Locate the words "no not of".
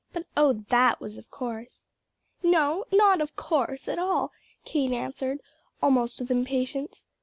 2.41-3.35